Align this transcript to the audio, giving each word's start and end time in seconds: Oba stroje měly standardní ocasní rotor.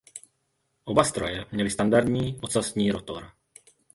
Oba 0.85 1.03
stroje 1.03 1.45
měly 1.51 1.69
standardní 1.69 2.39
ocasní 2.43 2.91
rotor. 2.91 3.31